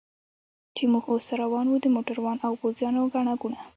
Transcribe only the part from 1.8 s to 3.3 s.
د موټرو او پوځیانو